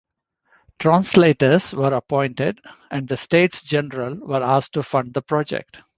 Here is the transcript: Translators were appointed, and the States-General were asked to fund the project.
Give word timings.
Translators 0.79 1.73
were 1.75 1.93
appointed, 1.93 2.59
and 2.89 3.07
the 3.07 3.15
States-General 3.15 4.15
were 4.15 4.41
asked 4.43 4.73
to 4.73 4.81
fund 4.81 5.13
the 5.13 5.21
project. 5.21 5.77